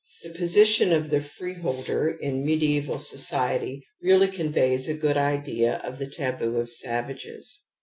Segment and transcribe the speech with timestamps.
[0.23, 5.99] The position of the' free holder' in mediaeval society really conveys a good idea of
[5.99, 7.65] the * taboo' of savages ^^.